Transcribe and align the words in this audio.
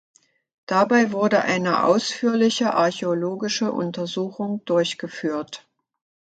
Dabei 0.65 1.11
wurde 1.11 1.43
eine 1.43 1.83
ausführliche 1.83 2.73
archäologische 2.73 3.71
Untersuchung 3.71 4.65
durchgeführt. 4.65 5.67